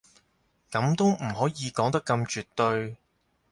[0.71, 2.97] 噉都唔可以講得咁絕對